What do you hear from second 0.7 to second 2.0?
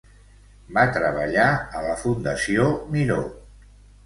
Va treballar a la